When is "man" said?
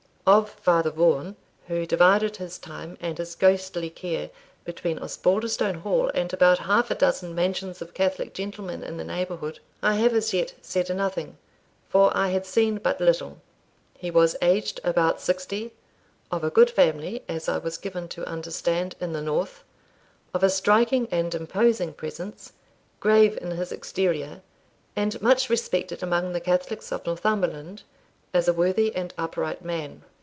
29.65-30.03